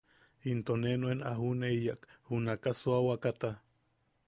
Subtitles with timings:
[0.51, 3.49] Into ne nuen a juʼuneyak junaka suawakata.